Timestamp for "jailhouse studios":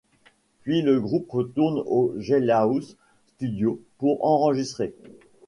2.17-3.79